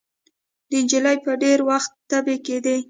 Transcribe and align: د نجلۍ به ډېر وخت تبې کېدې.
د 0.69 0.73
نجلۍ 0.83 1.17
به 1.23 1.33
ډېر 1.43 1.59
وخت 1.69 1.91
تبې 2.09 2.35
کېدې. 2.45 2.77